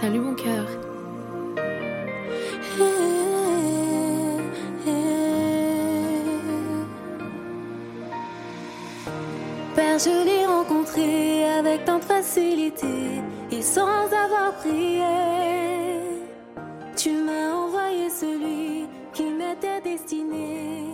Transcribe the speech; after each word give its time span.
Salut 0.00 0.20
mon 0.20 0.34
cœur. 0.34 0.66
Père, 9.74 9.98
je 9.98 10.24
l'ai 10.24 10.46
rencontré 10.46 11.44
avec 11.44 11.84
tant 11.84 11.98
de 11.98 12.04
facilité 12.04 12.86
et 13.50 13.60
sans 13.60 14.06
avoir 14.06 14.54
prié. 14.60 15.02
Tu 16.96 17.10
m'as 17.10 17.52
envoyé 17.52 18.08
celui 18.08 18.86
qui 19.12 19.24
m'était 19.24 19.82
destiné. 19.82 20.91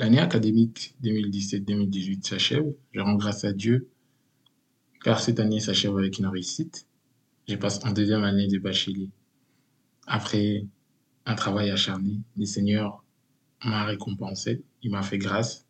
L'année 0.00 0.18
académique 0.18 0.94
2017-2018 1.04 2.26
s'achève. 2.26 2.64
Je 2.92 3.00
rends 3.00 3.16
grâce 3.16 3.44
à 3.44 3.52
Dieu 3.52 3.90
car 5.04 5.20
cette 5.20 5.38
année 5.40 5.60
s'achève 5.60 5.94
avec 5.94 6.18
une 6.18 6.26
réussite. 6.26 6.86
Je 7.46 7.54
passe 7.56 7.84
en 7.84 7.92
deuxième 7.92 8.24
année 8.24 8.46
de 8.46 8.58
bachelier. 8.58 9.10
Après 10.06 10.64
un 11.26 11.34
travail 11.34 11.68
acharné, 11.68 12.18
le 12.34 12.46
Seigneur 12.46 13.04
m'a 13.62 13.84
récompensé, 13.84 14.64
il 14.82 14.90
m'a 14.90 15.02
fait 15.02 15.18
grâce. 15.18 15.66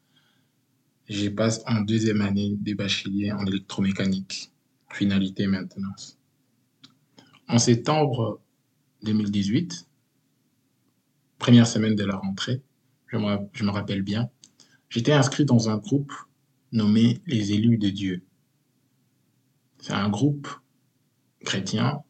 Je 1.09 1.29
passe 1.29 1.65
en 1.66 1.80
deuxième 1.80 2.21
année 2.21 2.55
de 2.57 2.74
bachelier 2.74 3.33
en 3.33 3.45
électromécanique, 3.47 4.52
finalité 4.93 5.49
maintenance. 5.49 6.21
En 7.49 7.59
septembre 7.59 8.41
2018, 9.02 9.88
première 11.38 11.66
semaine 11.66 11.97
de 11.97 12.05
la 12.05 12.15
rentrée, 12.15 12.62
je 13.10 13.16
me, 13.16 13.37
je 13.52 13.64
me 13.64 13.70
rappelle 13.70 14.02
bien, 14.02 14.30
j'étais 14.88 15.12
inscrit 15.12 15.45
dans 15.45 15.68
un 15.68 15.77
groupe 15.77 16.12
nommé 16.73 17.20
les 17.27 17.52
élus 17.52 17.78
de 17.78 17.91
Dieu. 17.91 18.24
C'est 19.79 19.93
un 19.93 20.09
groupe 20.09 20.48
chrétien, 21.45 22.02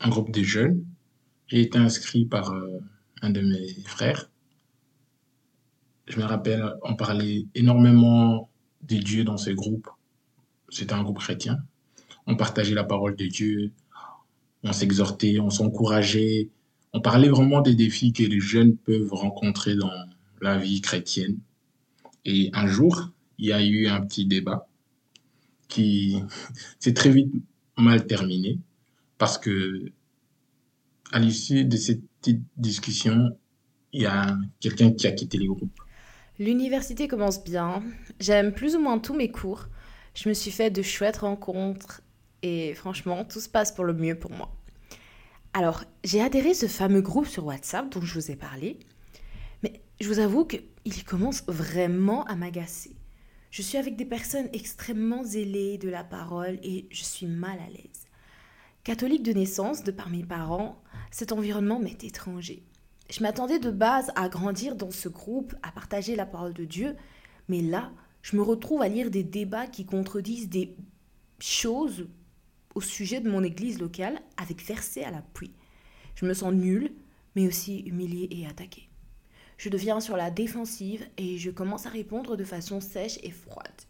un 0.00 0.08
groupe 0.08 0.30
de 0.30 0.42
jeunes. 0.42 0.84
J'ai 1.46 1.60
été 1.60 1.78
inscrit 1.78 2.24
par 2.24 2.52
euh, 2.52 2.80
un 3.20 3.30
de 3.30 3.40
mes 3.40 3.74
frères. 3.84 4.30
Je 6.06 6.18
me 6.18 6.24
rappelle, 6.24 6.74
on 6.82 6.96
parlait 6.96 7.46
énormément 7.54 8.50
de 8.82 8.96
Dieu 8.96 9.24
dans 9.24 9.36
ce 9.36 9.50
groupe. 9.50 9.88
C'était 10.68 10.94
un 10.94 11.02
groupe 11.02 11.18
chrétien. 11.18 11.58
On 12.26 12.36
partageait 12.36 12.74
la 12.74 12.84
parole 12.84 13.14
de 13.14 13.26
Dieu, 13.26 13.72
on 14.64 14.72
s'exhortait, 14.72 15.38
on 15.38 15.50
s'encourageait. 15.50 16.48
On 16.92 17.00
parlait 17.00 17.28
vraiment 17.28 17.62
des 17.62 17.74
défis 17.74 18.12
que 18.12 18.22
les 18.22 18.40
jeunes 18.40 18.76
peuvent 18.76 19.12
rencontrer 19.12 19.76
dans 19.76 19.90
la 20.40 20.58
vie 20.58 20.80
chrétienne. 20.80 21.38
Et 22.24 22.50
un 22.52 22.66
jour, 22.66 23.10
il 23.38 23.46
y 23.46 23.52
a 23.52 23.64
eu 23.64 23.88
un 23.88 24.00
petit 24.04 24.26
débat 24.26 24.68
qui 25.68 26.22
s'est 26.78 26.92
très 26.92 27.10
vite 27.10 27.32
mal 27.76 28.06
terminé 28.06 28.58
parce 29.18 29.38
que 29.38 29.90
à 31.12 31.18
l'issue 31.18 31.64
de 31.64 31.76
cette 31.76 32.02
petite 32.20 32.42
discussion, 32.56 33.36
il 33.92 34.02
y 34.02 34.06
a 34.06 34.36
quelqu'un 34.60 34.92
qui 34.92 35.06
a 35.06 35.12
quitté 35.12 35.38
le 35.38 35.46
groupe. 35.46 35.80
L'université 36.38 37.08
commence 37.08 37.44
bien. 37.44 37.82
J'aime 38.18 38.52
plus 38.52 38.74
ou 38.76 38.80
moins 38.80 38.98
tous 38.98 39.14
mes 39.14 39.30
cours. 39.30 39.66
Je 40.14 40.28
me 40.28 40.34
suis 40.34 40.50
fait 40.50 40.70
de 40.70 40.82
chouettes 40.82 41.18
rencontres 41.18 42.02
et 42.42 42.74
franchement, 42.74 43.24
tout 43.24 43.40
se 43.40 43.48
passe 43.48 43.72
pour 43.72 43.84
le 43.84 43.92
mieux 43.92 44.18
pour 44.18 44.30
moi. 44.30 44.50
Alors, 45.54 45.84
j'ai 46.02 46.22
adhéré 46.22 46.50
à 46.50 46.54
ce 46.54 46.66
fameux 46.66 47.02
groupe 47.02 47.26
sur 47.26 47.44
WhatsApp 47.44 47.90
dont 47.90 48.00
je 48.00 48.14
vous 48.14 48.30
ai 48.30 48.36
parlé, 48.36 48.78
mais 49.62 49.82
je 50.00 50.08
vous 50.08 50.18
avoue 50.18 50.46
qu'il 50.46 51.04
commence 51.04 51.44
vraiment 51.46 52.24
à 52.24 52.36
m'agacer. 52.36 52.96
Je 53.50 53.60
suis 53.60 53.76
avec 53.76 53.96
des 53.96 54.06
personnes 54.06 54.48
extrêmement 54.54 55.24
zélées 55.24 55.76
de 55.76 55.90
la 55.90 56.04
parole 56.04 56.58
et 56.62 56.86
je 56.90 57.02
suis 57.04 57.26
mal 57.26 57.58
à 57.58 57.68
l'aise. 57.68 58.06
Catholique 58.82 59.22
de 59.22 59.34
naissance, 59.34 59.84
de 59.84 59.90
par 59.90 60.08
mes 60.08 60.24
parents, 60.24 60.82
cet 61.10 61.32
environnement 61.32 61.78
m'est 61.78 62.02
étranger. 62.02 62.62
Je 63.10 63.22
m'attendais 63.22 63.58
de 63.58 63.70
base 63.70 64.10
à 64.16 64.30
grandir 64.30 64.74
dans 64.74 64.90
ce 64.90 65.10
groupe, 65.10 65.54
à 65.62 65.70
partager 65.70 66.16
la 66.16 66.24
parole 66.24 66.54
de 66.54 66.64
Dieu, 66.64 66.96
mais 67.48 67.60
là, 67.60 67.92
je 68.22 68.36
me 68.36 68.42
retrouve 68.42 68.80
à 68.80 68.88
lire 68.88 69.10
des 69.10 69.22
débats 69.22 69.66
qui 69.66 69.84
contredisent 69.84 70.48
des 70.48 70.74
choses 71.38 72.06
au 72.74 72.80
sujet 72.80 73.20
de 73.20 73.30
mon 73.30 73.42
église 73.42 73.80
locale 73.80 74.20
avec 74.36 74.64
versets 74.64 75.04
à 75.04 75.10
l'appui. 75.10 75.52
Je 76.14 76.26
me 76.26 76.34
sens 76.34 76.52
nulle, 76.52 76.92
mais 77.34 77.46
aussi 77.46 77.80
humiliée 77.80 78.28
et 78.30 78.46
attaquée. 78.46 78.88
Je 79.58 79.68
deviens 79.68 80.00
sur 80.00 80.16
la 80.16 80.30
défensive 80.30 81.06
et 81.18 81.38
je 81.38 81.50
commence 81.50 81.86
à 81.86 81.90
répondre 81.90 82.36
de 82.36 82.44
façon 82.44 82.80
sèche 82.80 83.18
et 83.22 83.30
froide. 83.30 83.82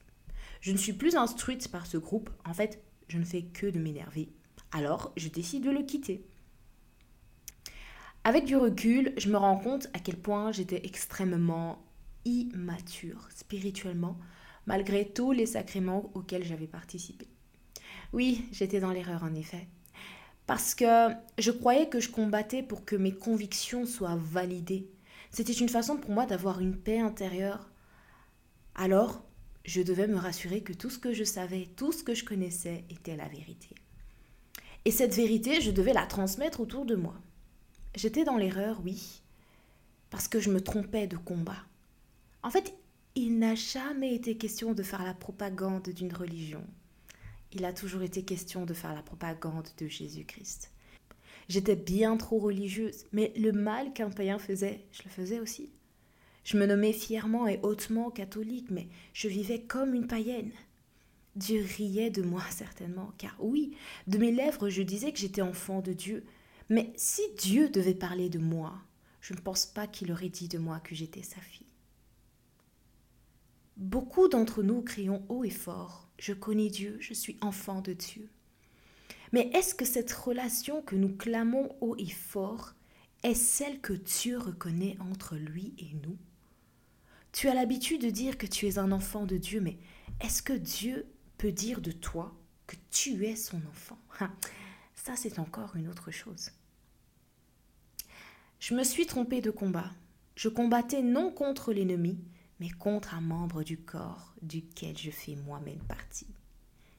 Je 0.60 0.70
ne 0.70 0.76
suis 0.76 0.92
plus 0.92 1.16
instruite 1.16 1.68
par 1.68 1.86
ce 1.86 1.96
groupe, 1.96 2.30
en 2.44 2.54
fait, 2.54 2.82
je 3.08 3.18
ne 3.18 3.24
fais 3.24 3.42
que 3.42 3.66
de 3.66 3.78
m'énerver. 3.78 4.28
Alors, 4.70 5.12
je 5.16 5.28
décide 5.28 5.64
de 5.64 5.70
le 5.70 5.82
quitter. 5.82 6.24
Avec 8.24 8.44
du 8.44 8.56
recul, 8.56 9.12
je 9.16 9.28
me 9.28 9.36
rends 9.36 9.58
compte 9.58 9.88
à 9.94 9.98
quel 9.98 10.16
point 10.16 10.52
j'étais 10.52 10.86
extrêmement 10.86 11.84
immature 12.24 13.28
spirituellement, 13.34 14.16
malgré 14.66 15.12
tous 15.12 15.32
les 15.32 15.46
sacrements 15.46 16.10
auxquels 16.14 16.44
j'avais 16.44 16.68
participé. 16.68 17.26
Oui, 18.12 18.46
j'étais 18.52 18.80
dans 18.80 18.92
l'erreur 18.92 19.24
en 19.24 19.34
effet. 19.34 19.66
Parce 20.46 20.74
que 20.74 21.10
je 21.38 21.50
croyais 21.50 21.88
que 21.88 22.00
je 22.00 22.10
combattais 22.10 22.62
pour 22.62 22.84
que 22.84 22.96
mes 22.96 23.14
convictions 23.14 23.86
soient 23.86 24.18
validées, 24.18 24.90
c'était 25.30 25.52
une 25.52 25.68
façon 25.68 25.96
pour 25.96 26.10
moi 26.10 26.26
d'avoir 26.26 26.60
une 26.60 26.76
paix 26.76 27.00
intérieure. 27.00 27.70
Alors, 28.74 29.24
je 29.64 29.80
devais 29.80 30.06
me 30.06 30.18
rassurer 30.18 30.62
que 30.62 30.72
tout 30.72 30.90
ce 30.90 30.98
que 30.98 31.14
je 31.14 31.24
savais, 31.24 31.68
tout 31.76 31.92
ce 31.92 32.02
que 32.02 32.14
je 32.14 32.24
connaissais 32.24 32.84
était 32.90 33.16
la 33.16 33.28
vérité. 33.28 33.68
Et 34.84 34.90
cette 34.90 35.14
vérité, 35.14 35.60
je 35.60 35.70
devais 35.70 35.92
la 35.92 36.06
transmettre 36.06 36.60
autour 36.60 36.84
de 36.84 36.96
moi. 36.96 37.14
J'étais 37.94 38.24
dans 38.24 38.36
l'erreur, 38.36 38.80
oui, 38.84 39.22
parce 40.10 40.28
que 40.28 40.40
je 40.40 40.50
me 40.50 40.60
trompais 40.60 41.06
de 41.06 41.16
combat. 41.16 41.64
En 42.42 42.50
fait, 42.50 42.74
il 43.14 43.38
n'a 43.38 43.54
jamais 43.54 44.14
été 44.14 44.36
question 44.36 44.74
de 44.74 44.82
faire 44.82 45.04
la 45.04 45.14
propagande 45.14 45.88
d'une 45.88 46.12
religion. 46.12 46.64
Il 47.54 47.64
a 47.64 47.72
toujours 47.72 48.02
été 48.02 48.22
question 48.22 48.64
de 48.64 48.74
faire 48.74 48.94
la 48.94 49.02
propagande 49.02 49.68
de 49.78 49.86
Jésus-Christ. 49.86 50.70
J'étais 51.48 51.76
bien 51.76 52.16
trop 52.16 52.38
religieuse, 52.38 53.04
mais 53.12 53.32
le 53.36 53.52
mal 53.52 53.92
qu'un 53.92 54.10
païen 54.10 54.38
faisait, 54.38 54.86
je 54.92 55.02
le 55.04 55.10
faisais 55.10 55.40
aussi. 55.40 55.70
Je 56.44 56.56
me 56.56 56.66
nommais 56.66 56.92
fièrement 56.92 57.46
et 57.46 57.60
hautement 57.62 58.10
catholique, 58.10 58.70
mais 58.70 58.88
je 59.12 59.28
vivais 59.28 59.60
comme 59.60 59.94
une 59.94 60.06
païenne. 60.06 60.52
Dieu 61.36 61.64
riait 61.76 62.10
de 62.10 62.22
moi 62.22 62.42
certainement, 62.50 63.12
car 63.18 63.36
oui, 63.38 63.76
de 64.06 64.18
mes 64.18 64.32
lèvres 64.32 64.68
je 64.68 64.82
disais 64.82 65.12
que 65.12 65.18
j'étais 65.18 65.42
enfant 65.42 65.80
de 65.80 65.92
Dieu, 65.92 66.24
mais 66.68 66.92
si 66.96 67.22
Dieu 67.38 67.68
devait 67.68 67.94
parler 67.94 68.28
de 68.28 68.38
moi, 68.38 68.74
je 69.20 69.34
ne 69.34 69.40
pense 69.40 69.66
pas 69.66 69.86
qu'il 69.86 70.10
aurait 70.10 70.28
dit 70.28 70.48
de 70.48 70.58
moi 70.58 70.80
que 70.80 70.94
j'étais 70.94 71.22
sa 71.22 71.40
fille. 71.40 71.66
Beaucoup 73.76 74.28
d'entre 74.28 74.62
nous 74.62 74.82
crions 74.82 75.24
haut 75.28 75.44
et 75.44 75.50
fort, 75.50 76.08
Je 76.18 76.32
connais 76.32 76.68
Dieu, 76.68 76.98
je 77.00 77.14
suis 77.14 77.36
enfant 77.40 77.80
de 77.80 77.94
Dieu. 77.94 78.28
Mais 79.32 79.50
est-ce 79.54 79.74
que 79.74 79.84
cette 79.84 80.12
relation 80.12 80.82
que 80.82 80.94
nous 80.94 81.08
clamons 81.08 81.74
haut 81.80 81.96
et 81.98 82.10
fort 82.10 82.74
est 83.22 83.34
celle 83.34 83.80
que 83.80 83.92
Dieu 83.92 84.38
reconnaît 84.38 84.96
entre 85.00 85.36
lui 85.36 85.74
et 85.78 85.94
nous? 86.06 86.16
Tu 87.32 87.48
as 87.48 87.54
l'habitude 87.54 88.02
de 88.02 88.10
dire 88.10 88.38
que 88.38 88.46
tu 88.46 88.68
es 88.68 88.78
un 88.78 88.92
enfant 88.92 89.24
de 89.24 89.36
Dieu, 89.36 89.60
mais 89.60 89.78
est-ce 90.20 90.42
que 90.42 90.52
Dieu 90.52 91.06
peut 91.38 91.50
dire 91.50 91.80
de 91.80 91.92
toi 91.92 92.36
que 92.66 92.76
tu 92.90 93.24
es 93.24 93.34
son 93.34 93.60
enfant? 93.68 93.98
Ça, 94.94 95.16
c'est 95.16 95.40
encore 95.40 95.74
une 95.74 95.88
autre 95.88 96.12
chose. 96.12 96.50
Je 98.60 98.74
me 98.74 98.84
suis 98.84 99.06
trompée 99.06 99.40
de 99.40 99.50
combat. 99.50 99.90
Je 100.36 100.48
combattais 100.48 101.02
non 101.02 101.32
contre 101.32 101.72
l'ennemi, 101.72 102.16
mais 102.62 102.70
contre 102.70 103.14
un 103.14 103.20
membre 103.20 103.64
du 103.64 103.76
corps 103.76 104.32
duquel 104.40 104.96
je 104.96 105.10
fais 105.10 105.34
moi-même 105.34 105.82
partie. 105.88 106.28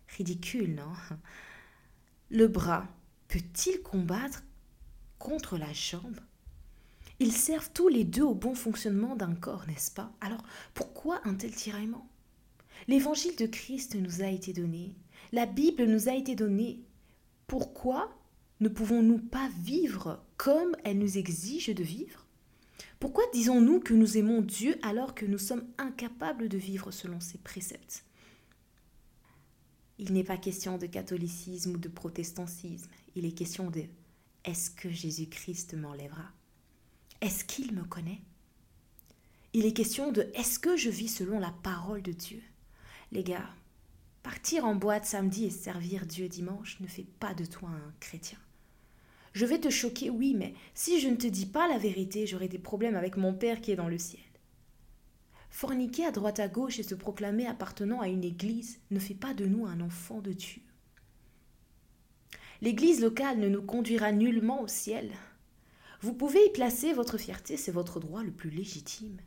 Ridicule, 0.10 0.76
non? 0.76 0.92
Le 2.30 2.50
bras 2.50 2.86
peut-il 3.30 3.82
combattre 3.82 4.44
contre 5.20 5.58
la 5.58 5.72
jambe? 5.72 6.20
Ils 7.20 7.32
servent 7.32 7.72
tous 7.74 7.88
les 7.88 8.04
deux 8.04 8.24
au 8.24 8.34
bon 8.34 8.56
fonctionnement 8.56 9.16
d'un 9.16 9.36
corps, 9.36 9.66
n'est-ce 9.66 9.90
pas? 9.90 10.12
Alors 10.20 10.44
pourquoi 10.74 11.22
un 11.24 11.36
tel 11.36 11.56
tiraillement? 11.56 12.10
L'évangile 12.90 13.38
de 13.38 13.46
Christ 13.46 13.96
nous 13.96 14.22
a 14.22 14.28
été 14.28 14.52
donné, 14.52 14.94
la 15.32 15.46
Bible 15.46 15.86
nous 15.86 16.10
a 16.10 16.14
été 16.14 16.36
donnée. 16.36 16.84
Pourquoi 17.48 18.14
ne 18.60 18.68
pouvons-nous 18.68 19.20
pas 19.20 19.48
vivre 19.62 20.26
comme 20.36 20.76
elle 20.84 21.00
nous 21.00 21.18
exige 21.18 21.68
de 21.70 21.84
vivre? 21.84 22.23
Pourquoi 23.04 23.26
disons-nous 23.34 23.82
que 23.82 23.94
nous 23.94 24.18
aimons 24.18 24.40
Dieu 24.40 24.80
alors 24.82 25.14
que 25.14 25.26
nous 25.26 25.38
sommes 25.38 25.68
incapables 25.78 26.48
de 26.48 26.58
vivre 26.58 26.90
selon 26.92 27.20
ses 27.20 27.38
préceptes? 27.38 28.06
Il 30.00 30.14
n'est 30.14 30.24
pas 30.24 30.38
question 30.38 30.78
de 30.78 30.86
catholicisme 30.86 31.72
ou 31.72 31.78
de 31.78 31.90
protestantisme, 31.90 32.90
il 33.18 33.26
est 33.26 33.34
question 33.34 33.70
de 33.70 33.84
est-ce 34.46 34.70
que 34.70 34.90
Jésus-Christ 34.90 35.74
m'enlèvera? 35.74 36.32
Est-ce 37.20 37.44
qu'il 37.44 37.74
me 37.74 37.84
connaît? 37.84 38.22
Il 39.52 39.66
est 39.66 39.74
question 39.74 40.14
de 40.14 40.32
est-ce 40.34 40.58
que 40.58 40.78
je 40.78 40.90
vis 40.90 41.10
selon 41.10 41.40
la 41.40 41.54
parole 41.62 42.04
de 42.04 42.14
Dieu? 42.14 42.42
Les 43.12 43.26
gars, 43.26 43.50
partir 44.24 44.64
en 44.64 44.76
boîte 44.76 45.06
samedi 45.06 45.44
et 45.44 45.50
servir 45.50 46.06
Dieu 46.06 46.30
dimanche 46.30 46.80
ne 46.80 46.88
fait 46.88 47.08
pas 47.20 47.34
de 47.34 47.44
toi 47.44 47.68
un 47.68 47.94
chrétien. 48.00 48.40
Je 49.34 49.46
vais 49.46 49.60
te 49.60 49.70
choquer, 49.70 50.12
oui, 50.12 50.36
mais 50.36 50.54
si 50.76 51.00
je 51.00 51.08
ne 51.08 51.16
te 51.16 51.26
dis 51.26 51.48
pas 51.48 51.68
la 51.68 51.80
vérité, 51.80 52.28
j'aurai 52.28 52.48
des 52.48 52.60
problèmes 52.60 52.96
avec 52.96 53.18
mon 53.18 53.34
Père 53.34 53.62
qui 53.62 53.72
est 53.72 53.76
dans 53.76 53.90
le 53.90 53.98
ciel. 53.98 54.22
Forniquer 55.50 56.06
à 56.06 56.12
droite 56.12 56.40
à 56.40 56.48
gauche 56.48 56.80
et 56.80 56.84
se 56.84 56.96
proclamer 56.96 57.48
appartenant 57.48 58.00
à 58.00 58.08
une 58.08 58.24
église 58.24 58.80
ne 58.92 59.00
fait 59.00 59.16
pas 59.16 59.34
de 59.34 59.46
nous 59.46 59.66
un 59.66 59.82
enfant 59.82 60.20
de 60.22 60.34
Dieu. 60.34 60.62
L'église 62.62 63.02
locale 63.02 63.40
ne 63.40 63.50
nous 63.50 63.62
conduira 63.62 64.12
nullement 64.12 64.62
au 64.62 64.68
ciel. 64.68 65.12
Vous 66.02 66.14
pouvez 66.14 66.46
y 66.46 66.52
placer 66.52 66.94
votre 66.94 67.18
fierté, 67.18 67.58
c'est 67.58 67.72
votre 67.72 68.00
droit 68.00 68.24
le 68.24 68.32
plus 68.32 68.50
légitime. 68.50 69.18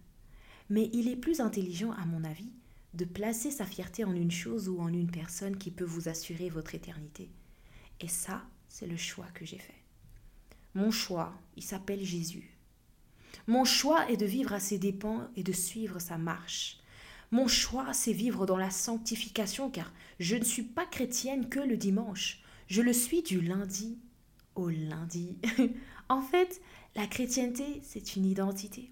Mais 0.71 0.89
il 0.93 1.09
est 1.09 1.17
plus 1.17 1.41
intelligent, 1.41 1.93
à 1.93 2.07
mon 2.07 2.25
avis, 2.25 2.51
de 2.95 3.05
placer 3.05 3.51
sa 3.51 3.65
fierté 3.65 4.05
en 4.05 4.15
une 4.15 4.31
chose 4.31 4.69
ou 4.69 4.81
en 4.81 4.89
une 4.89 5.11
personne 5.11 5.59
qui 5.59 5.71
peut 5.71 5.85
vous 5.85 6.09
assurer 6.09 6.49
votre 6.49 6.75
éternité. 6.75 7.31
Et 8.01 8.09
ça, 8.09 8.43
c'est 8.69 8.87
le 8.87 8.97
choix 8.97 9.27
que 9.35 9.45
j'ai 9.45 9.59
fait. 9.59 9.86
Mon 10.77 10.91
choix, 10.91 11.33
il 11.57 11.63
s'appelle 11.63 12.05
Jésus. 12.05 12.55
Mon 13.47 13.65
choix 13.65 14.11
est 14.11 14.19
de 14.19 14.27
vivre 14.27 14.53
à 14.53 14.61
ses 14.61 14.79
dépens 14.79 15.27
et 15.35 15.43
de 15.43 15.53
suivre 15.53 15.99
sa 15.99 16.19
marche. 16.19 16.81
Mon 17.31 17.49
choix, 17.49 17.95
c'est 17.95 18.13
vivre 18.13 18.45
dans 18.45 18.59
la 18.59 18.69
sanctification, 18.69 19.71
car 19.71 19.91
je 20.21 20.37
ne 20.37 20.45
suis 20.45 20.65
pas 20.65 20.85
chrétienne 20.85 21.49
que 21.49 21.61
le 21.61 21.79
dimanche. 21.79 22.43
Je 22.67 22.83
le 22.83 22.93
suis 22.93 23.23
du 23.23 23.41
lundi 23.41 23.97
au 24.55 24.69
lundi. 24.69 25.39
en 26.11 26.21
fait, 26.21 26.61
la 26.95 27.07
chrétienté, 27.07 27.81
c'est 27.83 28.15
une 28.15 28.27
identité. 28.27 28.91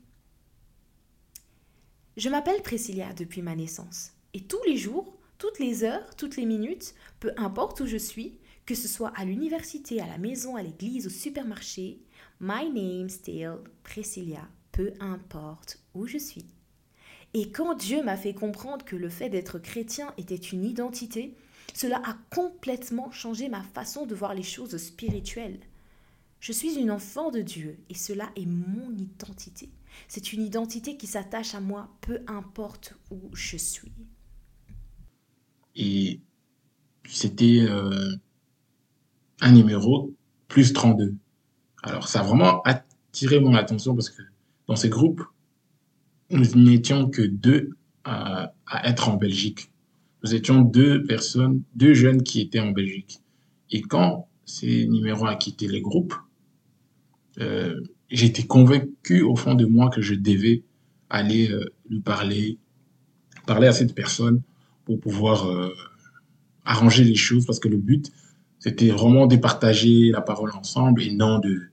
Je 2.17 2.31
m'appelle 2.31 2.63
Priscilla 2.63 3.13
depuis 3.13 3.43
ma 3.43 3.57
naissance. 3.57 4.13
Et 4.33 4.41
tous 4.41 4.63
les 4.67 4.79
jours, 4.79 5.19
toutes 5.37 5.59
les 5.59 5.85
heures, 5.85 6.17
toutes 6.17 6.39
les 6.39 6.47
minutes, 6.47 6.95
peu 7.21 7.35
importe 7.37 7.81
où 7.81 7.87
je 7.87 7.99
suis, 7.99 8.39
que 8.67 8.75
ce 8.75 8.89
soit 8.89 9.13
à 9.17 9.25
l'université, 9.25 10.01
à 10.01 10.07
la 10.07 10.19
maison, 10.19 10.57
à 10.57 10.63
l'église, 10.63 11.07
au 11.07 11.11
supermarché, 11.11 12.01
my 12.41 12.71
name 12.71 13.09
still 13.09 13.59
Priscilla, 13.83 14.49
peu 14.73 14.93
importe 15.01 15.81
où 15.95 16.07
je 16.07 16.19
suis. 16.19 16.47
Et 17.35 17.51
quand 17.51 17.75
Dieu 17.75 18.03
m'a 18.03 18.17
fait 18.17 18.35
comprendre 18.35 18.85
que 18.85 18.97
le 18.97 19.09
fait 19.09 19.29
d'être 19.29 19.59
chrétien 19.59 20.15
était 20.17 20.37
une 20.37 20.65
identité, 20.65 21.37
cela 21.75 22.01
a 22.05 22.17
complètement 22.31 23.11
changé 23.11 23.49
ma 23.49 23.63
façon 23.63 24.07
de 24.07 24.15
voir 24.15 24.35
les 24.35 24.45
choses 24.45 24.77
spirituelles. 24.77 25.61
Je 26.39 26.53
suis 26.53 26.75
une 26.77 26.91
enfant 26.91 27.31
de 27.31 27.41
Dieu 27.41 27.79
et 27.91 27.95
cela 27.95 28.31
est 28.37 28.47
mon 28.47 28.93
identité. 28.97 29.71
C'est 30.09 30.33
une 30.33 30.43
identité 30.43 30.97
qui 30.97 31.07
s'attache 31.07 31.55
à 31.55 31.61
moi 31.61 31.89
peu 32.01 32.21
importe 32.27 32.95
où 33.11 33.35
je 33.35 33.57
suis. 33.57 33.93
Et 35.75 36.21
c'était 37.09 37.67
euh, 37.69 38.15
un 39.45 39.53
numéro 39.53 40.13
plus 40.49 40.73
32. 40.73 41.15
Alors 41.83 42.09
ça 42.09 42.21
a 42.21 42.23
vraiment 42.23 42.63
attiré 42.63 43.41
mon 43.41 43.55
attention 43.55 43.95
parce 43.95 44.09
que 44.09 44.23
dans 44.67 44.75
ces 44.75 44.89
groupes, 44.89 45.23
nous 46.31 46.47
n'étions 46.55 47.11
que 47.11 47.21
deux 47.21 47.77
à, 48.05 48.55
être 48.85 49.11
en 49.11 49.17
Belgique. 49.17 49.71
Nous 50.23 50.35
étions 50.35 50.63
deux 50.63 51.05
personnes, 51.05 51.63
deux 51.75 51.93
jeunes 51.93 52.23
qui 52.23 52.41
étaient 52.41 52.61
en 52.61 52.71
Belgique. 52.71 53.21
Et 53.71 53.83
quand 53.83 54.29
ces 54.47 54.87
numéros 54.87 55.27
ont 55.27 55.37
quitté 55.37 55.69
les 55.69 55.83
groupes, 55.83 56.15
euh, 57.41 57.83
j'étais 58.11 58.45
convaincu 58.45 59.21
au 59.21 59.37
fond 59.37 59.55
de 59.55 59.67
moi 59.67 59.91
que 59.91 60.01
je 60.01 60.15
devais 60.15 60.63
aller 61.11 61.51
euh, 61.51 61.67
lui 61.91 62.01
parler, 62.01 62.59
parler 63.47 63.67
à 63.67 63.73
cette 63.73 63.95
personne 63.95 64.41
pour 64.87 64.99
pouvoir 64.99 65.47
euh, 65.51 65.75
arranger 66.65 67.05
les 67.05 67.17
choses 67.17 67.45
parce 67.45 67.61
que 67.61 67.69
le 67.69 67.77
but, 67.77 68.11
c'était 68.65 68.89
vraiment 68.89 69.27
de 69.27 69.37
partager 69.37 70.11
la 70.11 70.23
parole 70.23 70.51
ensemble 70.53 71.03
et 71.03 71.13
non 71.13 71.39
de, 71.39 71.65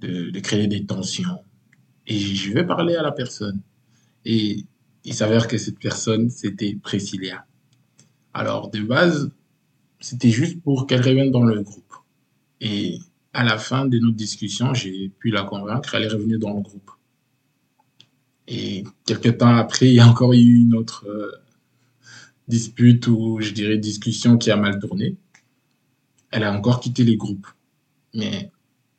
de, 0.00 0.40
créer 0.40 0.66
des 0.68 0.86
tensions. 0.86 1.40
Et 2.06 2.18
je 2.18 2.50
vais 2.50 2.64
parler 2.64 2.96
à 2.96 3.02
la 3.02 3.12
personne. 3.12 3.60
Et 4.24 4.64
il 5.04 5.12
s'avère 5.12 5.48
que 5.48 5.58
cette 5.58 5.78
personne, 5.78 6.30
c'était 6.30 6.78
Priscilla. 6.82 7.44
Alors, 8.32 8.70
de 8.70 8.80
base, 8.80 9.32
c'était 10.00 10.30
juste 10.30 10.62
pour 10.62 10.86
qu'elle 10.86 11.02
revienne 11.02 11.30
dans 11.30 11.42
le 11.44 11.60
groupe. 11.60 11.92
Et 12.58 13.00
à 13.34 13.44
la 13.44 13.58
fin 13.58 13.84
de 13.84 13.98
notre 13.98 14.16
discussion, 14.16 14.72
j'ai 14.72 15.10
pu 15.10 15.30
la 15.30 15.42
convaincre, 15.42 15.94
elle 15.94 16.04
est 16.04 16.08
revenue 16.08 16.38
dans 16.38 16.54
le 16.54 16.62
groupe. 16.62 16.90
Et 18.48 18.84
quelques 19.04 19.36
temps 19.36 19.56
après, 19.56 19.88
il 19.88 19.94
y 19.96 20.00
a 20.00 20.08
encore 20.08 20.32
eu 20.32 20.54
une 20.62 20.74
autre 20.74 21.04
euh, 21.06 21.32
dispute 22.48 23.08
ou 23.08 23.40
je 23.42 23.50
dirais 23.50 23.76
discussion 23.76 24.38
qui 24.38 24.50
a 24.50 24.56
mal 24.56 24.78
tourné 24.78 25.18
elle 26.34 26.42
a 26.42 26.52
encore 26.52 26.80
quitté 26.80 27.04
les 27.04 27.16
groupes. 27.16 27.46
Mais 28.12 28.50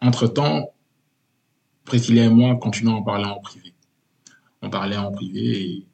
entre-temps, 0.02 0.74
Priscilla 1.84 2.24
et 2.24 2.30
moi 2.30 2.56
continuons 2.56 2.96
à 2.96 3.00
en 3.00 3.04
parler 3.04 3.26
en 3.26 3.42
privé. 3.42 3.74
On 4.62 4.70
parlait 4.70 4.98
en 4.98 5.12
privé 5.12 5.62
et... 5.62 5.88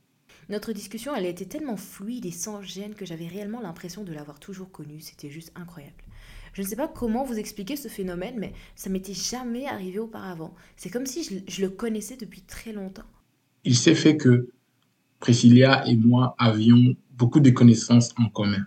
Notre 0.50 0.72
discussion, 0.72 1.16
elle 1.16 1.26
a 1.26 1.30
été 1.30 1.46
tellement 1.48 1.78
fluide 1.78 2.26
et 2.26 2.32
sans 2.32 2.62
gêne 2.62 2.94
que 2.94 3.06
j'avais 3.06 3.28
réellement 3.28 3.60
l'impression 3.60 4.04
de 4.04 4.14
l'avoir 4.14 4.40
toujours 4.40 4.70
connue. 4.72 5.02
C'était 5.02 5.30
juste 5.30 5.52
incroyable. 5.56 6.04
Je 6.54 6.62
ne 6.62 6.68
sais 6.68 6.76
pas 6.76 6.88
comment 6.88 7.24
vous 7.24 7.40
expliquer 7.40 7.76
ce 7.76 7.88
phénomène, 7.88 8.36
mais 8.38 8.54
ça 8.76 8.90
m'était 8.90 9.14
jamais 9.14 9.66
arrivé 9.66 9.98
auparavant. 9.98 10.54
C'est 10.76 10.90
comme 10.90 11.06
si 11.06 11.24
je, 11.24 11.36
je, 11.48 11.62
le 11.62 11.70
connaissais 11.70 12.18
depuis 12.18 12.42
très 12.42 12.74
longtemps. 12.74 13.06
Il 13.64 13.76
s'est 13.76 13.96
fait 13.96 14.18
que 14.18 14.50
Priscilla 15.20 15.88
et 15.88 15.96
moi 15.96 16.36
avions 16.38 16.96
beaucoup 17.12 17.40
de 17.40 17.50
connaissances 17.50 18.14
en 18.18 18.30
commun. 18.30 18.66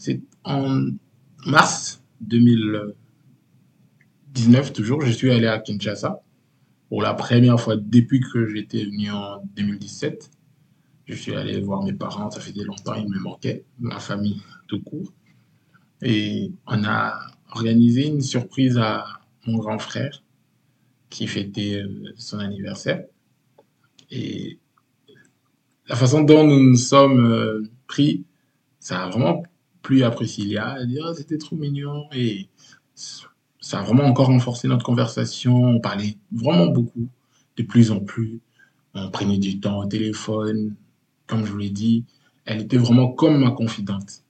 C'est 0.00 0.20
en 0.44 0.92
mars 1.44 2.02
2019, 2.22 4.72
toujours, 4.72 5.02
je 5.02 5.12
suis 5.12 5.30
allé 5.30 5.46
à 5.46 5.58
Kinshasa 5.58 6.22
pour 6.88 7.02
la 7.02 7.12
première 7.12 7.60
fois 7.60 7.76
depuis 7.76 8.20
que 8.20 8.46
j'étais 8.46 8.86
venu 8.86 9.10
en 9.10 9.42
2017. 9.56 10.30
Je 11.04 11.14
suis 11.14 11.34
allé 11.34 11.60
voir 11.60 11.82
mes 11.82 11.92
parents, 11.92 12.30
ça 12.30 12.40
faisait 12.40 12.64
longtemps, 12.64 12.94
ils 12.94 13.10
me 13.10 13.18
manquaient, 13.18 13.66
ma 13.78 14.00
famille 14.00 14.40
tout 14.68 14.80
court. 14.80 15.12
Et 16.00 16.50
on 16.66 16.82
a 16.84 17.20
organisé 17.50 18.06
une 18.06 18.22
surprise 18.22 18.78
à 18.78 19.04
mon 19.46 19.58
grand 19.58 19.78
frère 19.78 20.22
qui 21.10 21.26
fêtait 21.26 21.82
euh, 21.82 22.14
son 22.16 22.38
anniversaire. 22.38 23.04
Et 24.10 24.58
la 25.88 25.96
façon 25.96 26.22
dont 26.22 26.46
nous 26.46 26.70
nous 26.70 26.76
sommes 26.76 27.20
euh, 27.20 27.70
pris, 27.86 28.24
ça 28.78 29.04
a 29.04 29.10
vraiment 29.10 29.42
plu 29.82 30.02
à 30.02 30.10
Priscilla. 30.10 30.76
Elle 30.80 30.88
dit, 30.88 30.98
oh, 31.02 31.12
c'était 31.14 31.38
trop 31.38 31.56
mignon. 31.56 32.06
Et 32.12 32.48
ça 32.94 33.78
a 33.78 33.82
vraiment 33.82 34.04
encore 34.04 34.26
renforcé 34.26 34.68
notre 34.68 34.84
conversation. 34.84 35.54
On 35.54 35.80
parlait 35.80 36.16
vraiment 36.32 36.66
beaucoup, 36.66 37.08
de 37.56 37.62
plus 37.62 37.90
en 37.90 38.00
plus. 38.00 38.40
On 38.94 39.10
prenait 39.10 39.38
du 39.38 39.60
temps 39.60 39.78
au 39.80 39.86
téléphone. 39.86 40.74
Comme 41.26 41.44
je 41.44 41.52
vous 41.52 41.58
l'ai 41.58 41.70
dit, 41.70 42.04
elle 42.44 42.62
était 42.62 42.78
vraiment 42.78 43.08
comme 43.12 43.38
ma 43.38 43.52
confidente. 43.52 44.24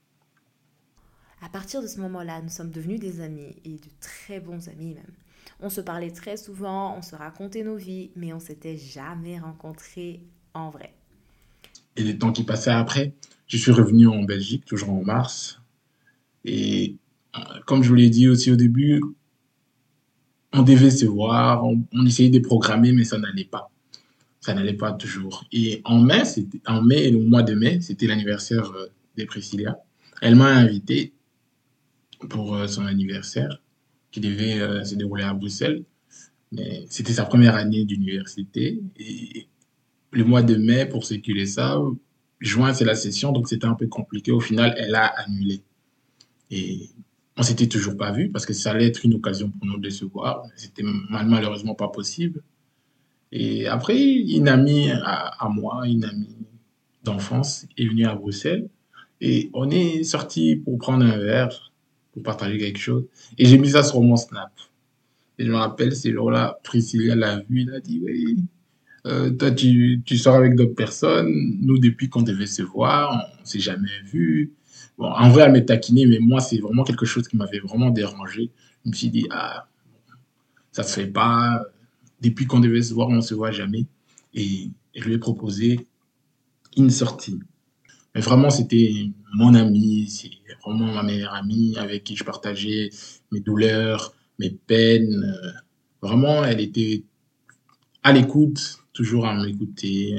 À 1.43 1.49
partir 1.49 1.81
de 1.81 1.87
ce 1.87 1.99
moment-là, 2.01 2.43
nous 2.43 2.51
sommes 2.51 2.71
devenus 2.71 3.01
des 3.01 3.23
amis 3.23 3.57
et 3.65 3.71
de 3.71 3.89
très 4.01 4.41
bons 4.41 4.69
amis 4.69 4.95
même. 4.95 5.15
On 5.63 5.71
se 5.71 5.81
parlait 5.81 6.11
très 6.11 6.37
souvent, 6.37 6.97
on 6.97 7.03
se 7.03 7.17
racontait 7.17 7.65
nos 7.65 7.77
vies, 7.77 8.11
mais 8.17 8.33
on 8.33 8.41
s'était 8.41 8.77
jamais 8.77 9.39
rencontrés 9.39 10.21
en 10.53 10.71
vrai. 10.71 10.95
Et 11.97 12.03
les 12.03 12.19
temps 12.19 12.33
qui 12.33 12.45
passaient 12.45 12.71
après, 12.71 13.15
je 13.51 13.57
suis 13.57 13.73
revenu 13.73 14.07
en 14.07 14.23
Belgique, 14.23 14.65
toujours 14.65 14.91
en 14.91 15.03
mars. 15.05 15.61
Et 16.45 16.95
euh, 17.37 17.41
comme 17.67 17.83
je 17.83 17.89
vous 17.89 17.97
l'ai 17.97 18.09
dit 18.09 18.29
aussi 18.29 18.53
au 18.53 18.57
début, 18.57 19.03
on 20.53 20.63
devait 20.63 20.91
se 20.91 21.05
voir, 21.05 21.65
on, 21.65 22.07
essayait 22.07 22.31
de 22.31 22.39
programmer, 22.39 22.93
mais 22.93 23.03
ça 23.03 23.19
n'allait 23.19 23.45
pas. 23.45 23.69
Ça 24.41 24.55
n'allait 24.55 24.75
pas 24.75 24.93
toujours. 24.93 25.45
Et 25.53 25.83
en 25.85 26.01
mai, 26.01 26.23
en 26.67 26.81
mai, 26.81 27.11
le 27.11 27.19
mois 27.19 27.43
de 27.43 27.55
mai, 27.55 27.81
c'était 27.81 28.07
l'anniversaire 28.07 28.71
euh, 28.71 28.87
de 29.19 29.25
Priscilla. 29.25 29.81
Elle 30.23 30.37
m'a 30.37 30.51
invité 30.51 31.13
pour 32.29 32.55
euh, 32.55 32.69
son 32.69 32.87
anniversaire 32.87 33.61
qui 34.13 34.21
devait 34.21 34.85
se 34.85 34.95
dérouler 34.95 35.25
à 35.25 35.35
Bruxelles. 35.35 35.85
Mais 36.53 36.85
c'était 36.89 37.13
sa 37.13 37.25
première 37.25 37.55
année 37.57 37.85
d'université. 37.85 38.81
Et 38.99 39.47
le 40.13 40.25
mois 40.25 40.43
de 40.43 40.57
mai, 40.57 40.87
pour 40.87 41.05
ceux 41.05 41.17
qui 41.17 41.33
le 41.33 41.47
savent, 41.47 41.95
juin, 42.41 42.75
c'est 42.75 42.85
la 42.85 42.95
session, 42.95 43.33
donc 43.33 43.49
c'était 43.49 43.67
un 43.67 43.75
peu 43.75 43.87
compliqué. 43.87 44.33
Au 44.33 44.41
final, 44.41 44.75
elle 44.79 44.95
a 44.95 45.07
annulé. 45.07 45.63
Et 46.51 46.91
on 47.37 47.43
s'était 47.43 47.69
toujours 47.69 47.97
pas 47.97 48.13
vu 48.13 48.31
parce 48.31 48.47
que 48.47 48.53
ça 48.53 48.73
allait 48.73 48.87
être 48.87 49.05
une 49.05 49.15
occasion 49.15 49.51
pour 49.51 49.67
nous 49.67 49.79
de 49.79 49.91
se 49.91 50.05
voir. 50.05 50.45
C'était 50.57 50.83
malheureusement 50.83 51.75
pas 51.75 51.89
possible. 51.89 52.43
Et 53.33 53.67
après, 53.69 53.99
une 53.99 54.49
amie 54.49 54.91
à, 54.91 55.49
moi, 55.51 55.87
une 55.87 56.05
amie 56.05 56.37
d'enfance, 57.05 57.67
est 57.79 57.87
venue 57.87 58.05
à 58.05 58.15
Bruxelles 58.15 58.69
et 59.21 59.51
on 59.55 59.71
est 59.71 60.03
sorti 60.03 60.57
pour 60.57 60.77
prendre 60.79 61.05
un 61.05 61.17
verre, 61.17 61.73
pour 62.13 62.23
partager 62.23 62.59
quelque 62.59 62.79
chose. 62.79 63.07
Et 63.39 63.47
j'ai 63.47 63.57
mis 63.57 63.71
ça 63.71 63.83
sur 63.83 64.01
mon 64.01 64.17
Snap. 64.17 64.53
Et 65.39 65.47
je 65.47 65.51
me 65.51 65.57
rappelle, 65.57 65.95
ces 65.95 66.13
jours-là, 66.13 66.59
Priscilla 66.63 67.15
l'a 67.15 67.39
vu, 67.39 67.63
il 67.63 67.71
a 67.71 67.81
dit, 67.81 68.01
oui, 68.03 68.37
euh, 69.07 69.31
toi, 69.31 69.51
tu, 69.51 70.03
tu 70.05 70.17
sors 70.19 70.35
avec 70.35 70.55
d'autres 70.55 70.75
personnes. 70.75 71.33
Nous, 71.61 71.79
depuis 71.79 72.09
qu'on 72.09 72.23
devait 72.23 72.47
se 72.47 72.63
voir, 72.63 73.27
on 73.41 73.45
s'est 73.45 73.61
jamais 73.61 73.89
vu. 74.05 74.53
Bon, 74.99 75.07
en 75.07 75.31
vrai, 75.31 75.45
elle 75.45 75.53
m'a 75.53 75.61
taquiné, 75.63 76.07
mais 76.07 76.19
moi, 76.19 76.41
c'est 76.41 76.59
vraiment 76.59 76.85
quelque 76.85 77.07
chose 77.07 77.27
qui 77.27 77.37
m'avait 77.37 77.61
vraiment 77.61 77.91
dérangé. 77.91 78.51
Je 78.85 78.91
me 78.91 78.95
suis 78.95 79.09
dit, 79.09 79.27
ah, 79.31 79.69
ça 80.73 80.83
se 80.83 81.01
fait 81.01 81.07
pas. 81.07 81.63
Depuis 82.21 82.47
qu'on 82.47 82.61
devait 82.61 82.83
se 82.83 82.93
voir, 82.93 83.09
on 83.09 83.23
se 83.23 83.35
voit 83.35 83.51
jamais. 83.51 83.87
Et 84.35 84.69
je 84.95 85.05
lui 85.05 85.15
ai 85.15 85.19
proposé 85.19 85.87
une 86.77 86.91
sortie. 86.91 87.41
Mais 88.15 88.21
vraiment, 88.21 88.51
c'était 88.51 89.11
mon 89.35 89.55
ami, 89.55 90.09
c'est 90.09 90.31
vraiment 90.65 90.93
ma 90.93 91.03
meilleure 91.03 91.35
amie 91.35 91.75
avec 91.79 92.05
qui 92.05 92.17
je 92.17 92.25
partageais 92.25 92.91
mes 93.33 93.41
douleurs, 93.41 94.15
mes 94.39 94.51
peines. 94.51 95.35
Vraiment, 96.03 96.45
elle 96.45 96.61
était 96.61 97.05
à 98.03 98.13
l'écoute 98.13 98.80
toujours 98.93 99.27
à 99.27 99.35
m'écouter. 99.35 100.19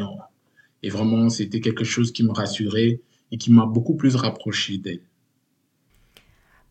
Et 0.84 0.90
vraiment, 0.90 1.30
c'était 1.30 1.62
quelque 1.62 1.84
chose 1.84 2.12
qui 2.12 2.24
me 2.24 2.32
rassurait 2.32 3.02
et 3.32 3.38
qui 3.38 3.52
m'a 3.52 3.66
beaucoup 3.66 3.96
plus 3.96 4.16
rapproché 4.16 4.78
d'elle. 4.78 5.02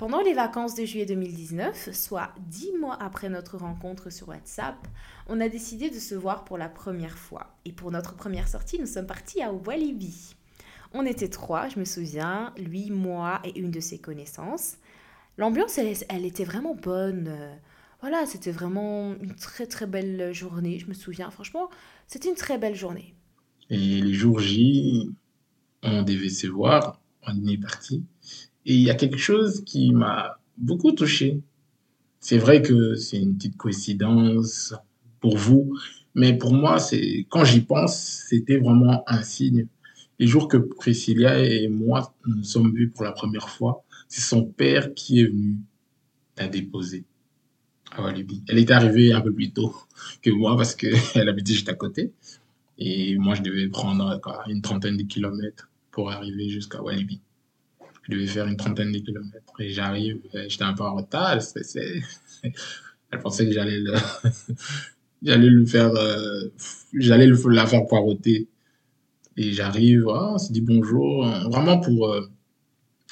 Pendant 0.01 0.23
les 0.23 0.33
vacances 0.33 0.75
de 0.75 0.87
juillet 0.87 1.05
2019, 1.05 1.91
soit 1.93 2.33
dix 2.49 2.73
mois 2.81 2.97
après 3.03 3.29
notre 3.29 3.59
rencontre 3.59 4.11
sur 4.11 4.29
WhatsApp, 4.29 4.77
on 5.29 5.43
a 5.43 5.49
décidé 5.51 5.91
de 5.91 5.99
se 5.99 6.15
voir 6.15 6.45
pour 6.45 6.57
la 6.57 6.71
première 6.71 7.19
fois. 7.19 7.55
Et 7.67 7.73
pour 7.73 7.91
notre 7.91 8.15
première 8.15 8.49
sortie, 8.49 8.79
nous 8.79 8.87
sommes 8.87 9.07
partis 9.07 9.43
à 9.43 9.53
Walibi. 9.53 10.37
On 10.95 11.05
était 11.05 11.29
trois, 11.29 11.69
je 11.69 11.79
me 11.79 11.85
souviens, 11.85 12.55
lui, 12.57 12.91
moi 12.91 13.43
et 13.45 13.59
une 13.61 13.71
de 13.71 13.81
ses 13.81 13.99
connaissances. 13.99 14.79
L'ambiance, 15.37 15.77
elle, 15.77 15.95
elle, 16.09 16.25
était 16.25 16.45
vraiment 16.45 16.75
bonne 16.75 17.31
voilà, 18.01 18.25
c'était 18.27 18.51
vraiment 18.51 19.15
une 19.21 19.35
très 19.35 19.67
très 19.67 19.87
belle 19.87 20.33
journée. 20.33 20.79
Je 20.79 20.87
me 20.87 20.95
souviens, 20.95 21.31
franchement, 21.31 21.69
c'était 22.07 22.29
une 22.29 22.35
très 22.35 22.59
belle 22.59 22.75
journée. 22.75 23.15
Et 23.69 24.01
les 24.01 24.15
jours 24.15 24.41
J, 24.41 25.11
on 25.83 26.03
devait 26.03 26.29
se 26.29 26.47
voir, 26.47 27.01
on 27.27 27.47
est 27.47 27.59
parti. 27.59 28.05
Et 28.67 28.75
il 28.75 28.81
y 28.81 28.91
a 28.91 28.95
quelque 28.95 29.19
chose 29.19 29.63
qui 29.65 29.93
m'a 29.93 30.39
beaucoup 30.57 30.93
touché. 30.93 31.41
C'est 32.21 32.39
vrai 32.39 32.63
que 32.63 32.95
c'est 32.95 33.19
une 33.19 33.37
petite 33.37 33.57
coïncidence 33.57 34.75
pour 35.21 35.37
vous, 35.37 35.77
mais 36.15 36.37
pour 36.37 36.53
moi, 36.53 36.79
c'est 36.79 37.27
quand 37.29 37.45
j'y 37.45 37.61
pense, 37.61 37.97
c'était 38.29 38.59
vraiment 38.59 39.03
un 39.07 39.23
signe. 39.23 39.67
Les 40.19 40.27
jours 40.27 40.49
que 40.49 40.57
Priscilla 40.57 41.43
et 41.43 41.69
moi 41.69 42.15
nous 42.27 42.45
sommes 42.45 42.75
vus 42.75 42.91
pour 42.91 43.05
la 43.05 43.13
première 43.13 43.49
fois, 43.49 43.85
c'est 44.09 44.21
son 44.21 44.45
père 44.45 44.93
qui 44.95 45.21
est 45.21 45.25
venu 45.25 45.57
la 46.37 46.49
déposer. 46.49 47.05
Ah 47.97 48.13
Elle 48.49 48.59
était 48.59 48.73
arrivée 48.73 49.13
un 49.13 49.21
peu 49.21 49.33
plus 49.33 49.51
tôt 49.51 49.75
que 50.23 50.31
moi 50.31 50.57
parce 50.57 50.75
qu'elle 50.75 50.95
habitait 51.29 51.53
juste 51.53 51.69
à 51.69 51.75
côté. 51.75 52.13
Et 52.79 53.17
moi, 53.19 53.35
je 53.35 53.43
devais 53.43 53.69
prendre 53.69 54.21
une 54.49 54.63
trentaine 54.63 54.97
de 54.97 55.03
kilomètres 55.03 55.69
pour 55.91 56.11
arriver 56.11 56.49
jusqu'à 56.49 56.83
Walibi. 56.83 57.21
Je 58.05 58.13
devais 58.13 58.27
faire 58.27 58.47
une 58.47 58.57
trentaine 58.57 58.93
de 58.93 58.99
kilomètres. 58.99 59.53
Et 59.59 59.71
j'arrive, 59.71 60.19
euh, 60.35 60.47
j'étais 60.49 60.65
un 60.65 60.73
peu 60.73 60.85
en 60.85 60.97
retard. 60.97 61.33
Elle, 61.33 62.03
elle 63.11 63.21
pensait 63.21 63.47
que 63.47 63.53
j'allais 63.53 63.79
le, 63.79 63.95
j'allais 65.23 65.49
le 65.49 65.67
faire, 65.67 65.95
euh, 65.95 66.49
j'allais 66.95 67.31
la 67.51 67.67
faire 67.67 67.87
poireauter. 67.87 68.49
Et 69.37 69.53
j'arrive, 69.53 70.07
oh, 70.07 70.31
on 70.33 70.39
se 70.39 70.53
dit 70.53 70.63
bonjour. 70.63 71.27
Vraiment 71.51 71.79
pour 71.81 72.09
euh, 72.09 72.23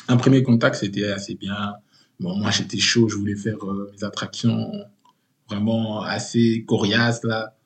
un 0.08 0.16
premier 0.16 0.42
contact, 0.42 0.76
c'était 0.76 1.10
assez 1.10 1.34
bien. 1.34 1.74
Bon, 2.20 2.36
moi, 2.36 2.50
j'étais 2.50 2.78
chaud, 2.78 3.08
je 3.08 3.16
voulais 3.16 3.36
faire 3.36 3.62
euh, 3.64 3.90
mes 3.92 4.04
attractions 4.04 4.72
vraiment 5.48 6.02
assez 6.02 6.64
coriaces, 6.66 7.22
là. 7.24 7.56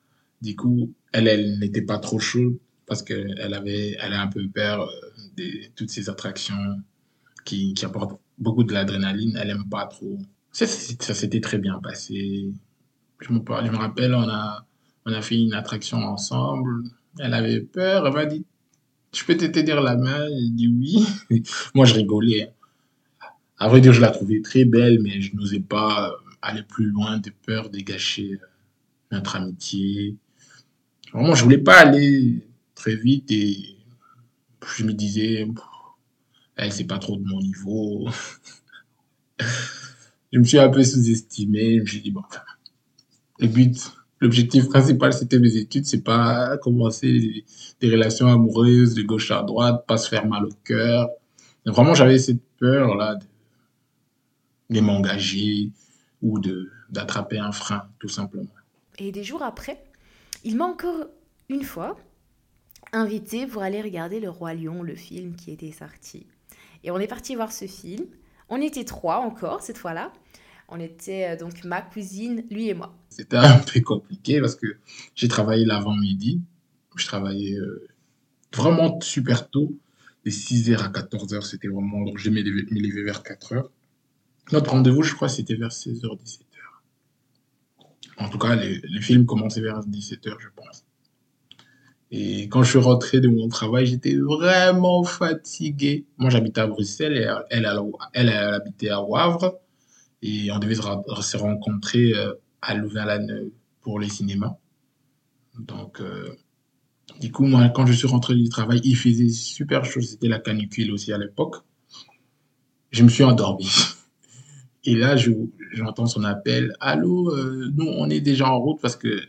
Du 0.41 0.55
coup, 0.55 0.93
elle, 1.11 1.27
elle 1.27 1.59
n'était 1.59 1.81
pas 1.81 1.97
trop 1.99 2.19
chaude 2.19 2.57
parce 2.85 3.01
qu'elle 3.01 3.53
avait, 3.53 3.95
elle 3.99 4.13
a 4.13 4.21
un 4.21 4.27
peu 4.27 4.47
peur 4.49 4.81
euh, 4.81 4.91
de 5.37 5.45
toutes 5.75 5.89
ces 5.89 6.09
attractions 6.09 6.81
qui, 7.45 7.73
qui 7.73 7.85
apportent 7.85 8.19
beaucoup 8.37 8.63
de 8.63 8.73
l'adrénaline. 8.73 9.37
Elle 9.41 9.49
aime 9.49 9.69
pas 9.69 9.85
trop. 9.87 10.17
Ça, 10.51 10.67
ça 10.67 11.13
s'était 11.13 11.41
très 11.41 11.57
bien 11.57 11.79
passé. 11.79 12.51
Je 13.19 13.31
me, 13.31 13.39
je 13.39 13.71
me 13.71 13.77
rappelle, 13.77 14.13
on 14.13 14.27
a, 14.29 14.65
on 15.05 15.13
a 15.13 15.21
fait 15.21 15.39
une 15.39 15.53
attraction 15.53 15.97
ensemble. 15.97 16.83
Elle 17.19 17.33
avait 17.33 17.61
peur. 17.61 18.05
Elle 18.05 18.13
m'a 18.13 18.25
dit, 18.25 18.45
je 19.13 19.23
peux 19.23 19.37
te 19.37 19.45
tenir 19.45 19.81
la 19.81 19.95
main? 19.95 20.27
J'ai 20.29 20.49
dit 20.49 20.67
oui. 20.67 21.43
Moi, 21.75 21.85
je 21.85 21.95
rigolais. 21.95 22.53
À 23.63 23.69
vrai 23.69 23.79
dire, 23.79 23.93
je 23.93 24.01
la 24.01 24.11
trouvais 24.11 24.41
très 24.41 24.65
belle, 24.65 24.99
mais 25.01 25.21
je 25.21 25.33
n'osais 25.37 25.61
pas 25.61 26.09
euh, 26.09 26.35
aller 26.41 26.63
plus 26.63 26.87
loin 26.87 27.17
de 27.19 27.31
peur 27.45 27.69
de 27.69 27.79
gâcher 27.79 28.33
euh, 28.33 28.45
notre 29.13 29.37
amitié. 29.37 30.17
Vraiment, 31.13 31.33
je 31.33 31.45
voulais 31.45 31.59
pas 31.59 31.77
aller 31.79 32.45
très 32.75 32.97
vite 32.97 33.31
et 33.31 33.77
je 34.75 34.83
me 34.83 34.91
disais, 34.91 35.47
elle, 36.57 36.73
c'est 36.73 36.83
pas 36.83 36.99
trop 36.99 37.15
de 37.15 37.23
mon 37.23 37.39
niveau. 37.39 38.09
je 39.39 40.39
me 40.39 40.43
suis 40.43 40.59
un 40.59 40.67
peu 40.67 40.83
sous-estimé. 40.83 41.77
Je 41.77 41.81
me 41.83 41.85
suis 41.85 42.01
dit, 42.01 42.11
bon, 42.11 42.23
le 43.39 43.47
but, 43.47 43.77
l'objectif 44.19 44.67
principal, 44.67 45.13
c'était 45.13 45.39
mes 45.39 45.55
études. 45.55 45.85
C'est 45.85 46.03
pas 46.03 46.57
commencer 46.57 47.45
des 47.79 47.89
relations 47.89 48.27
amoureuses 48.27 48.93
de 48.93 49.03
gauche 49.03 49.31
à 49.31 49.41
droite, 49.41 49.85
pas 49.87 49.95
se 49.95 50.09
faire 50.09 50.27
mal 50.27 50.43
au 50.47 50.53
cœur. 50.65 51.07
Vraiment, 51.65 51.93
j'avais 51.93 52.17
cette 52.17 52.43
peur-là 52.59 53.19
m'engager 54.81 55.71
ou 56.21 56.39
de 56.39 56.71
d'attraper 56.89 57.39
un 57.39 57.51
frein, 57.51 57.87
tout 57.99 58.07
simplement. 58.07 58.47
Et 58.97 59.11
des 59.11 59.23
jours 59.23 59.41
après, 59.41 59.83
il 60.43 60.55
m'a 60.57 60.65
encore 60.65 61.07
une 61.49 61.63
fois 61.63 61.97
invité 62.91 63.47
pour 63.47 63.63
aller 63.63 63.81
regarder 63.81 64.19
Le 64.19 64.29
Roi 64.29 64.53
Lion, 64.53 64.83
le 64.83 64.95
film 64.95 65.35
qui 65.35 65.51
était 65.51 65.71
sorti. 65.71 66.27
Et 66.83 66.91
on 66.91 66.99
est 66.99 67.07
parti 67.07 67.35
voir 67.35 67.51
ce 67.51 67.65
film. 67.65 68.05
On 68.49 68.61
était 68.61 68.83
trois 68.83 69.17
encore 69.17 69.61
cette 69.61 69.77
fois-là. 69.77 70.13
On 70.69 70.79
était 70.79 71.31
euh, 71.31 71.37
donc 71.37 71.63
ma 71.63 71.81
cousine, 71.81 72.43
lui 72.49 72.69
et 72.69 72.73
moi. 72.73 72.95
C'était 73.09 73.37
un 73.37 73.59
peu 73.59 73.81
compliqué 73.81 74.39
parce 74.39 74.55
que 74.55 74.77
j'ai 75.15 75.27
travaillé 75.27 75.65
l'avant-midi. 75.65 76.41
Je 76.95 77.05
travaillais 77.05 77.55
euh, 77.55 77.87
vraiment 78.53 78.99
super 79.01 79.49
tôt, 79.49 79.75
de 80.25 80.31
6h 80.31 80.77
à 80.77 80.89
14h. 80.89 81.41
C'était 81.41 81.67
vraiment. 81.67 82.03
Donc, 82.03 82.17
je 82.17 82.29
me 82.29 82.41
levais 82.41 83.03
vers 83.03 83.23
4h. 83.23 83.65
Notre 84.51 84.71
rendez-vous, 84.71 85.03
je 85.03 85.15
crois, 85.15 85.29
c'était 85.29 85.55
vers 85.55 85.69
16h, 85.69 86.01
17h. 86.01 86.43
En 88.17 88.29
tout 88.29 88.37
cas, 88.37 88.55
les, 88.55 89.01
films 89.01 89.25
commençaient 89.25 89.61
vers 89.61 89.79
17h, 89.79 90.35
je 90.39 90.47
pense. 90.55 90.85
Et 92.11 92.43
quand 92.43 92.61
je 92.61 92.69
suis 92.69 92.79
rentré 92.79 93.21
de 93.21 93.27
mon 93.27 93.47
travail, 93.47 93.87
j'étais 93.87 94.15
vraiment 94.15 95.03
fatigué. 95.03 96.05
Moi, 96.17 96.29
j'habitais 96.29 96.61
à 96.61 96.67
Bruxelles 96.67 97.17
et 97.17 97.27
elle, 97.49 97.67
elle, 98.13 98.29
elle, 98.29 98.29
habitait 98.29 98.89
à 98.89 99.01
Wavre. 99.01 99.59
Et 100.21 100.51
on 100.51 100.59
devait 100.59 100.75
se 100.75 101.37
rencontrer 101.37 102.13
euh, 102.13 102.33
à 102.61 102.75
Louvain-la-Neuve 102.75 103.49
pour 103.81 103.99
les 103.99 104.09
cinémas. 104.09 104.57
Donc, 105.59 106.01
euh, 106.01 106.35
du 107.19 107.31
coup, 107.31 107.45
moi, 107.45 107.69
quand 107.69 107.85
je 107.85 107.93
suis 107.93 108.07
rentré 108.07 108.35
du 108.35 108.47
travail, 108.49 108.79
il 108.83 108.95
faisait 108.95 109.29
super 109.29 109.85
chaud. 109.85 110.01
C'était 110.01 110.27
la 110.27 110.39
canicule 110.39 110.91
aussi 110.91 111.11
à 111.13 111.17
l'époque. 111.17 111.57
Je 112.91 113.03
me 113.03 113.09
suis 113.09 113.23
endormi. 113.23 113.69
Et 114.85 114.95
là, 114.95 115.15
j'entends 115.71 116.07
son 116.07 116.23
appel. 116.23 116.73
Allô, 116.79 117.31
euh, 117.31 117.71
nous, 117.73 117.87
on 117.87 118.09
est 118.09 118.21
déjà 118.21 118.49
en 118.49 118.59
route 118.59 118.81
parce 118.81 118.95
que 118.95 119.21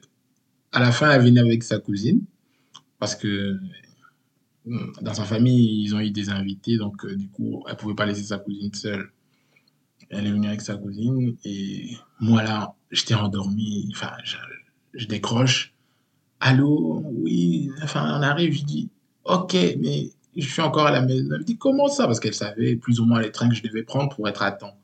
à 0.73 0.81
la 0.81 0.91
fin, 0.91 1.11
elle 1.11 1.23
venait 1.23 1.41
avec 1.41 1.63
sa 1.63 1.79
cousine. 1.79 2.23
Parce 2.99 3.15
que 3.15 3.57
dans 5.03 5.15
sa 5.15 5.25
famille, 5.25 5.85
ils 5.85 5.95
ont 5.95 6.01
eu 6.01 6.11
des 6.11 6.31
invités. 6.31 6.77
Donc, 6.79 7.05
euh, 7.05 7.15
du 7.15 7.29
coup, 7.29 7.65
elle 7.69 7.77
pouvait 7.77 7.95
pas 7.95 8.07
laisser 8.07 8.25
sa 8.25 8.39
cousine 8.39 8.73
seule. 8.75 9.11
Elle 10.11 10.27
est 10.27 10.33
venue 10.33 10.49
avec 10.49 10.61
sa 10.61 10.77
cousine. 10.77 11.37
Et 11.45 11.97
moi, 12.21 12.43
là, 12.43 12.75
j'étais 12.91 13.15
endormi. 13.15 13.89
Enfin, 13.93 14.13
je, 14.25 14.37
je 14.95 15.07
décroche. 15.07 15.73
Allô, 16.41 17.03
oui, 17.13 17.71
enfin, 17.83 18.19
on 18.19 18.23
arrive, 18.23 18.53
je 18.53 18.65
dis, 18.65 18.91
ok, 19.25 19.55
mais 19.79 20.11
je 20.37 20.47
suis 20.47 20.63
encore 20.63 20.87
à 20.87 20.91
la 20.91 21.01
maison. 21.01 21.29
Elle 21.33 21.41
me 21.41 21.45
dit, 21.45 21.57
comment 21.57 21.89
ça? 21.89 22.07
Parce 22.07 22.21
qu'elle 22.21 22.35
savait 22.35 22.77
plus 22.77 23.01
ou 23.01 23.07
moins 23.07 23.21
les 23.21 23.31
trains 23.31 23.49
que 23.49 23.55
je 23.55 23.63
devais 23.63 23.83
prendre 23.83 24.15
pour 24.15 24.29
être 24.29 24.43
à 24.43 24.53
temps. 24.53 24.77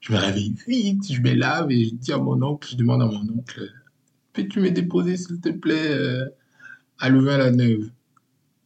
Je 0.00 0.12
me 0.12 0.18
réveille 0.18 0.54
vite, 0.66 1.12
je 1.12 1.20
me 1.20 1.34
lave 1.34 1.70
et 1.70 1.84
je 1.86 1.94
dis 1.94 2.12
à 2.12 2.18
mon 2.18 2.40
oncle, 2.42 2.68
je 2.70 2.76
demande 2.76 3.02
à 3.02 3.06
mon 3.06 3.28
oncle, 3.36 3.68
peux-tu 4.32 4.60
me 4.60 4.70
déposer, 4.70 5.16
s'il 5.16 5.40
te 5.40 5.48
plaît, 5.48 5.90
euh, 5.90 6.28
à 6.98 7.08
Louvain-la-Neuve? 7.08 7.90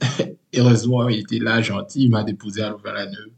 Heureusement, 0.55 1.09
il 1.09 1.21
était 1.21 1.39
là, 1.39 1.63
gentil, 1.63 2.05
il 2.05 2.11
m'a 2.11 2.25
déposé 2.25 2.63
à 2.63 2.71
Louvain-la-Neuve. 2.71 3.33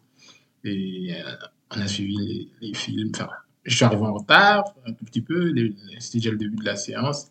Et 0.64 1.14
euh, 1.14 1.36
on 1.70 1.80
a 1.80 1.86
suivi 1.86 2.50
les, 2.60 2.74
films. 2.74 3.12
Enfin, 3.14 3.28
je 3.64 3.76
suis 3.76 3.84
arrivé 3.84 4.02
en 4.02 4.14
retard, 4.14 4.64
un 4.86 4.92
tout 4.92 5.04
petit 5.04 5.22
peu, 5.22 5.54
c'était 6.00 6.18
déjà 6.18 6.30
le 6.30 6.36
début 6.36 6.56
de 6.56 6.64
la 6.64 6.76
séance. 6.76 7.28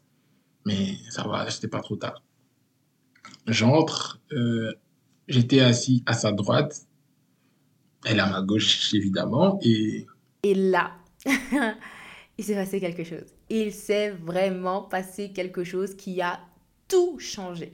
Mais 0.66 0.96
ça 1.10 1.28
va, 1.28 1.50
c'était 1.50 1.68
pas 1.68 1.82
trop 1.82 1.98
tard. 1.98 2.24
J'entre, 3.48 4.22
euh, 4.32 4.72
j'étais 5.28 5.60
assis 5.60 6.04
à 6.06 6.14
sa 6.14 6.32
droite, 6.32 6.88
elle 8.06 8.22
à 8.22 8.30
ma 8.30 8.42
gauche 8.42 8.94
évidemment, 8.94 9.60
et... 9.62 10.08
Et 10.44 10.54
là, 10.56 10.92
il 12.38 12.44
s'est 12.44 12.56
passé 12.56 12.80
quelque 12.80 13.04
chose. 13.04 13.34
Il 13.50 13.72
s'est 13.74 14.10
vraiment 14.10 14.82
passé 14.82 15.32
quelque 15.32 15.64
chose 15.64 15.96
qui 15.96 16.22
a 16.22 16.40
tout 16.88 17.18
changé. 17.20 17.74